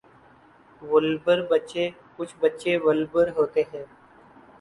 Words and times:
وولبر 0.81 1.39
بچے 1.49 1.83
کچھ 2.17 2.33
بچے 2.41 2.71
وولبر 2.83 3.27
ہوتے 3.37 3.61
ہیں۔ 3.73 3.85